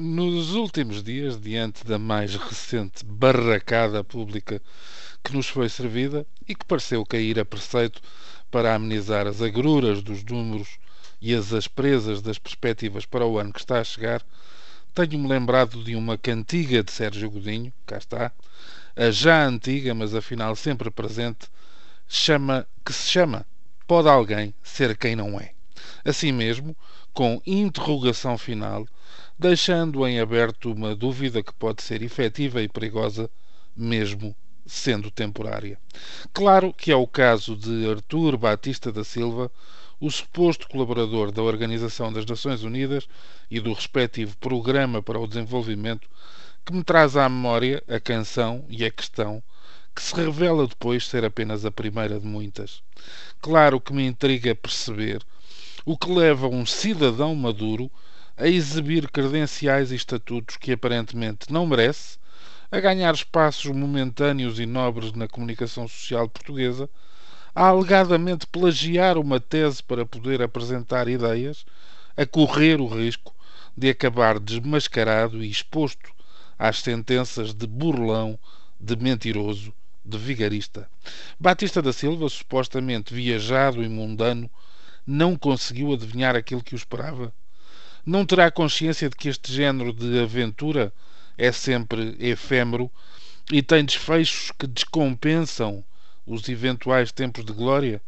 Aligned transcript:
Nos 0.00 0.54
últimos 0.54 1.02
dias, 1.02 1.40
diante 1.40 1.84
da 1.84 1.98
mais 1.98 2.36
recente 2.36 3.04
barracada 3.04 4.04
pública 4.04 4.62
que 5.24 5.32
nos 5.32 5.48
foi 5.48 5.68
servida 5.68 6.24
e 6.46 6.54
que 6.54 6.64
pareceu 6.64 7.04
cair 7.04 7.40
a 7.40 7.44
preceito 7.44 8.00
para 8.48 8.76
amenizar 8.76 9.26
as 9.26 9.42
agruras 9.42 10.00
dos 10.00 10.22
números 10.22 10.78
e 11.20 11.34
as 11.34 11.52
asprezas 11.52 12.22
das 12.22 12.38
perspectivas 12.38 13.04
para 13.06 13.26
o 13.26 13.40
ano 13.40 13.52
que 13.52 13.58
está 13.58 13.80
a 13.80 13.84
chegar, 13.84 14.24
tenho-me 14.94 15.26
lembrado 15.26 15.82
de 15.82 15.96
uma 15.96 16.16
cantiga 16.16 16.80
de 16.84 16.92
Sérgio 16.92 17.28
Godinho, 17.28 17.72
cá 17.84 17.98
está, 17.98 18.30
a 18.94 19.10
já 19.10 19.44
antiga, 19.44 19.96
mas 19.96 20.14
afinal 20.14 20.54
sempre 20.54 20.92
presente, 20.92 21.48
chama 22.06 22.68
que 22.86 22.92
se 22.92 23.10
chama 23.10 23.44
Pode 23.84 24.08
alguém 24.08 24.54
ser 24.62 24.96
quem 24.96 25.16
não 25.16 25.40
é? 25.40 25.50
Assim 26.04 26.30
mesmo, 26.30 26.76
com 27.12 27.42
interrogação 27.44 28.38
final, 28.38 28.86
deixando 29.38 30.06
em 30.06 30.20
aberto 30.20 30.72
uma 30.72 30.94
dúvida 30.94 31.42
que 31.42 31.52
pode 31.52 31.82
ser 31.82 32.02
efetiva 32.02 32.62
e 32.62 32.68
perigosa, 32.68 33.30
mesmo 33.76 34.34
sendo 34.66 35.10
temporária. 35.10 35.78
Claro 36.32 36.72
que 36.74 36.92
é 36.92 36.96
o 36.96 37.06
caso 37.06 37.56
de 37.56 37.88
Artur 37.88 38.36
Batista 38.36 38.92
da 38.92 39.02
Silva, 39.02 39.50
o 40.00 40.10
suposto 40.10 40.68
colaborador 40.68 41.32
da 41.32 41.42
Organização 41.42 42.12
das 42.12 42.26
Nações 42.26 42.62
Unidas 42.62 43.08
e 43.50 43.58
do 43.58 43.72
respectivo 43.72 44.36
Programa 44.36 45.02
para 45.02 45.18
o 45.18 45.26
Desenvolvimento, 45.26 46.08
que 46.64 46.72
me 46.72 46.84
traz 46.84 47.16
à 47.16 47.28
memória 47.28 47.82
a 47.88 47.98
canção 47.98 48.64
e 48.68 48.84
a 48.84 48.90
questão 48.90 49.42
que 49.94 50.02
se 50.02 50.14
revela 50.14 50.66
depois 50.66 51.08
ser 51.08 51.24
apenas 51.24 51.64
a 51.64 51.72
primeira 51.72 52.20
de 52.20 52.26
muitas. 52.26 52.82
Claro 53.40 53.80
que 53.80 53.92
me 53.92 54.06
intriga 54.06 54.54
perceber 54.54 55.24
o 55.84 55.96
que 55.96 56.12
leva 56.12 56.46
um 56.46 56.64
cidadão 56.66 57.34
maduro 57.34 57.90
a 58.38 58.46
exibir 58.46 59.10
credenciais 59.10 59.90
e 59.90 59.96
estatutos 59.96 60.56
que 60.56 60.70
aparentemente 60.70 61.52
não 61.52 61.66
merece, 61.66 62.18
a 62.70 62.78
ganhar 62.78 63.12
espaços 63.12 63.74
momentâneos 63.74 64.60
e 64.60 64.66
nobres 64.66 65.12
na 65.12 65.26
comunicação 65.26 65.88
social 65.88 66.28
portuguesa, 66.28 66.88
a 67.52 67.66
alegadamente 67.66 68.46
plagiar 68.46 69.18
uma 69.18 69.40
tese 69.40 69.82
para 69.82 70.06
poder 70.06 70.40
apresentar 70.40 71.08
ideias, 71.08 71.66
a 72.16 72.24
correr 72.24 72.80
o 72.80 72.86
risco 72.86 73.34
de 73.76 73.90
acabar 73.90 74.38
desmascarado 74.38 75.42
e 75.42 75.50
exposto 75.50 76.12
às 76.56 76.78
sentenças 76.80 77.52
de 77.52 77.66
burlão, 77.66 78.38
de 78.78 78.94
mentiroso, 78.94 79.74
de 80.04 80.16
vigarista. 80.16 80.88
Batista 81.40 81.82
da 81.82 81.92
Silva, 81.92 82.28
supostamente 82.28 83.12
viajado 83.12 83.82
e 83.82 83.88
mundano, 83.88 84.48
não 85.04 85.36
conseguiu 85.36 85.92
adivinhar 85.92 86.36
aquilo 86.36 86.62
que 86.62 86.74
o 86.74 86.76
esperava 86.76 87.32
não 88.08 88.24
terá 88.24 88.50
consciência 88.50 89.10
de 89.10 89.14
que 89.14 89.28
este 89.28 89.52
género 89.52 89.92
de 89.92 90.18
aventura 90.18 90.90
é 91.36 91.52
sempre 91.52 92.16
efêmero 92.18 92.90
e 93.52 93.62
tem 93.62 93.84
desfechos 93.84 94.50
que 94.58 94.66
descompensam 94.66 95.84
os 96.26 96.48
eventuais 96.48 97.12
tempos 97.12 97.44
de 97.44 97.52
glória? 97.52 98.00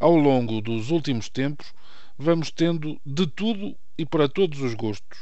Ao 0.00 0.16
longo 0.16 0.62
dos 0.62 0.90
últimos 0.90 1.28
tempos, 1.28 1.74
vamos 2.16 2.50
tendo 2.50 2.98
de 3.04 3.26
tudo 3.26 3.76
e 3.98 4.06
para 4.06 4.30
todos 4.30 4.62
os 4.62 4.72
gostos. 4.72 5.18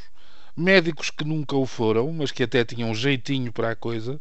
Médicos 0.57 1.11
que 1.11 1.25
nunca 1.25 1.57
o 1.57 1.67
foram, 1.67 2.13
mas 2.13 2.31
que 2.31 2.45
até 2.45 2.65
tinham 2.65 2.95
jeitinho 2.95 3.53
para 3.53 3.73
a 3.73 3.77
coisa, 3.77 4.21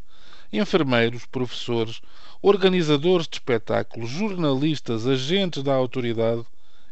enfermeiros, 0.52 1.28
professores, 1.28 2.02
organizadores 2.42 3.28
de 3.28 3.36
espetáculos, 3.36 4.10
jornalistas, 4.10 5.06
agentes 5.06 5.62
da 5.62 5.76
autoridade, 5.76 6.44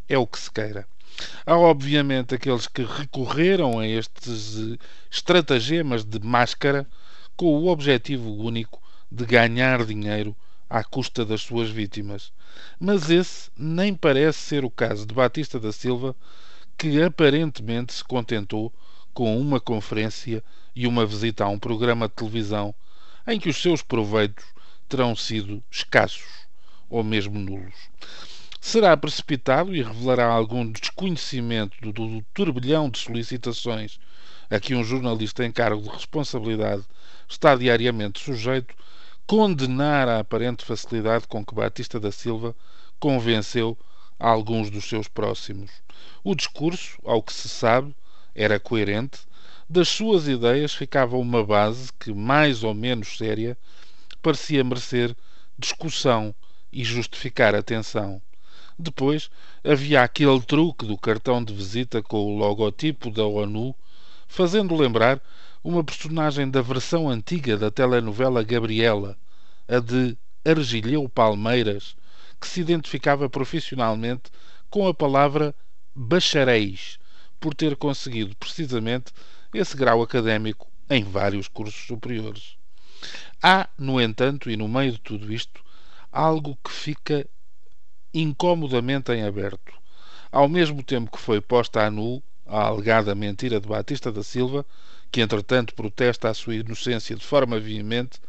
é 0.08 0.16
o 0.16 0.28
que 0.28 0.38
se 0.38 0.52
queira. 0.52 0.88
Há, 1.46 1.58
obviamente, 1.58 2.34
aqueles 2.34 2.68
que 2.68 2.84
recorreram 2.84 3.80
a 3.80 3.88
estes 3.88 4.58
eh, 4.58 4.78
estratagemas 5.12 6.04
de 6.04 6.20
máscara 6.20 6.88
com 7.36 7.48
o 7.48 7.68
objetivo 7.68 8.34
único 8.34 8.82
de 9.12 9.26
ganhar 9.26 9.86
dinheiro 9.86 10.36
à 10.70 10.84
custa 10.84 11.26
das 11.26 11.42
suas 11.42 11.70
vítimas. 11.70 12.32
Mas 12.80 13.10
esse 13.10 13.52
nem 13.58 13.94
parece 13.94 14.40
ser 14.40 14.66
o 14.66 14.72
caso 14.72 15.06
de 15.06 15.14
Batista 15.14 15.60
da 15.60 15.72
Silva, 15.72 16.16
que 16.78 17.02
aparentemente 17.02 17.94
se 17.94 18.04
contentou 18.04 18.74
com 19.14 19.40
uma 19.40 19.60
conferência 19.60 20.44
e 20.76 20.88
uma 20.88 21.06
visita 21.06 21.44
a 21.44 21.50
um 21.50 21.60
programa 21.60 22.08
de 22.08 22.16
televisão 22.16 22.74
em 23.28 23.40
que 23.40 23.50
os 23.50 23.62
seus 23.62 23.82
proveitos 23.82 24.46
terão 24.90 25.16
sido 25.16 25.64
escassos 25.70 26.48
ou 26.90 27.04
mesmo 27.04 27.40
nulos 27.40 27.76
será 28.64 28.96
precipitado 28.96 29.76
e 29.76 29.84
revelará 29.84 30.26
algum 30.26 30.66
desconhecimento 30.72 31.78
do, 31.82 31.92
do 31.92 32.26
turbilhão 32.34 32.90
de 32.90 32.98
solicitações 32.98 34.00
a 34.50 34.58
que 34.58 34.74
um 34.74 34.86
jornalista 34.86 35.46
em 35.46 35.52
cargo 35.52 35.82
de 35.82 35.90
responsabilidade 35.90 36.82
está 37.28 37.58
diariamente 37.58 38.22
sujeito, 38.22 38.74
condenar 39.28 40.08
a 40.08 40.20
aparente 40.20 40.64
facilidade 40.64 41.28
com 41.28 41.46
que 41.46 41.54
Batista 41.54 42.00
da 42.00 42.10
Silva 42.10 42.56
convenceu 43.02 43.78
alguns 44.18 44.70
dos 44.70 44.86
seus 44.86 45.10
próximos. 45.10 45.70
O 46.24 46.34
discurso, 46.34 46.98
ao 47.04 47.22
que 47.22 47.34
se 47.34 47.50
sabe, 47.50 47.94
era 48.34 48.62
coerente, 48.62 49.20
das 49.70 49.90
suas 49.90 50.26
ideias 50.26 50.74
ficava 50.74 51.18
uma 51.18 51.44
base 51.44 51.92
que, 52.00 52.14
mais 52.14 52.64
ou 52.64 52.74
menos 52.74 53.18
séria, 53.18 53.58
parecia 54.22 54.64
merecer 54.64 55.14
discussão 55.60 56.34
e 56.72 56.82
justificar 56.86 57.54
atenção. 57.54 58.22
Depois 58.78 59.30
havia 59.64 60.02
aquele 60.02 60.42
truque 60.42 60.86
do 60.86 60.98
cartão 60.98 61.44
de 61.44 61.54
visita 61.54 62.02
com 62.02 62.18
o 62.18 62.38
logotipo 62.38 63.12
da 63.12 63.26
ONU, 63.26 63.76
fazendo 64.28 64.76
lembrar 64.76 65.22
uma 65.64 65.84
personagem 65.84 66.50
da 66.50 66.62
versão 66.62 67.10
antiga 67.10 67.58
da 67.58 67.70
telenovela 67.70 68.44
Gabriela, 68.44 69.18
a 69.68 69.80
de 69.80 70.18
Argilheu 70.44 71.08
Palmeiras, 71.08 71.96
que 72.40 72.48
se 72.48 72.62
identificava 72.62 73.30
profissionalmente 73.30 74.32
com 74.70 74.88
a 74.88 74.94
palavra 74.94 75.56
bacharéis, 75.96 77.00
por 77.40 77.54
ter 77.54 77.76
conseguido 77.76 78.36
precisamente 78.36 79.14
esse 79.54 79.78
grau 79.78 80.02
académico 80.02 80.68
em 80.90 81.04
vários 81.04 81.48
cursos 81.48 81.86
superiores. 81.86 82.58
Há, 83.42 83.70
no 83.78 84.02
entanto, 84.02 84.50
e 84.50 84.58
no 84.58 84.68
meio 84.68 84.94
de 84.94 85.00
tudo 85.00 85.32
isto, 85.32 85.64
algo 86.12 86.58
que 86.64 86.72
fica 86.72 87.28
incomodamente 88.14 89.12
em 89.12 89.24
aberto. 89.24 89.74
Ao 90.32 90.48
mesmo 90.48 90.84
tempo 90.84 91.12
que 91.12 91.20
foi 91.20 91.42
posta 91.42 91.86
a 91.86 91.92
nu 91.92 92.22
a 92.46 92.68
alegada 92.68 93.16
mentira 93.16 93.60
de 93.60 93.68
Batista 93.68 94.12
da 94.12 94.22
Silva, 94.22 94.66
que 95.12 95.22
entretanto 95.22 95.74
protesta 95.74 96.30
a 96.30 96.34
sua 96.34 96.56
inocência 96.56 97.16
de 97.16 97.26
forma 97.26 97.60
veemente, 97.60 98.20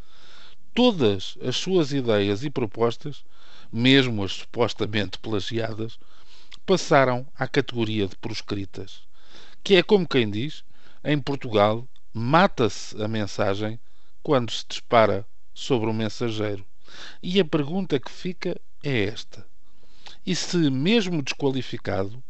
todas 0.73 1.37
as 1.41 1.55
suas 1.55 1.91
ideias 1.91 2.43
e 2.43 2.49
propostas, 2.49 3.23
mesmo 3.71 4.23
as 4.23 4.33
supostamente 4.33 5.19
plagiadas, 5.19 5.99
passaram 6.65 7.27
à 7.37 7.47
categoria 7.47 8.07
de 8.07 8.15
proscritas, 8.15 9.01
que 9.63 9.75
é 9.75 9.83
como 9.83 10.07
quem 10.07 10.29
diz, 10.29 10.63
em 11.03 11.19
Portugal, 11.19 11.87
mata-se 12.13 13.01
a 13.01 13.07
mensagem 13.07 13.79
quando 14.23 14.51
se 14.51 14.65
dispara 14.67 15.25
sobre 15.53 15.89
o 15.89 15.93
mensageiro. 15.93 16.65
E 17.21 17.39
a 17.39 17.45
pergunta 17.45 17.99
que 17.99 18.09
fica 18.09 18.59
é 18.83 19.03
esta: 19.05 19.45
e 20.25 20.35
se, 20.35 20.69
mesmo 20.69 21.21
desqualificado, 21.21 22.23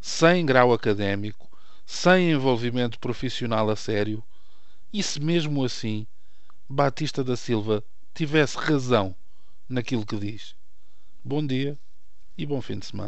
sem 0.00 0.46
grau 0.46 0.72
académico, 0.72 1.48
sem 1.84 2.32
envolvimento 2.32 2.98
profissional 2.98 3.68
a 3.68 3.76
sério, 3.76 4.22
e 4.92 5.02
se 5.02 5.20
mesmo 5.20 5.64
assim 5.64 6.06
Batista 6.68 7.22
da 7.22 7.36
Silva 7.36 7.84
tivesse 8.14 8.56
razão 8.56 9.14
naquilo 9.68 10.06
que 10.06 10.16
diz? 10.16 10.54
Bom 11.22 11.46
dia 11.46 11.78
e 12.38 12.46
bom 12.46 12.60
fim 12.62 12.78
de 12.78 12.86
semana. 12.86 13.04